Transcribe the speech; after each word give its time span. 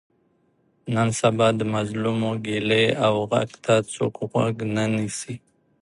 نن 0.93 1.09
سبا 1.19 1.47
د 1.59 1.61
مظلوم 1.75 2.19
ګیلې 2.45 2.85
او 3.05 3.13
غږ 3.31 3.49
ته 3.63 3.75
څوک 3.93 4.13
غوږ 4.29 4.55
نه 4.75 4.83
نیسي. 4.93 5.35